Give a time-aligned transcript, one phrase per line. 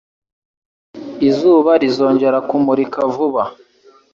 [1.27, 3.43] Izuba rizongera kumurika vuba.